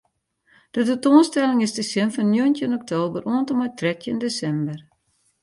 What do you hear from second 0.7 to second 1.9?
De tentoanstelling is te